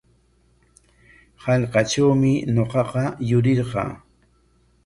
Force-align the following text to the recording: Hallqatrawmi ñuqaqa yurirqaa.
Hallqatrawmi 1.43 2.33
ñuqaqa 2.55 3.03
yurirqaa. 3.29 3.91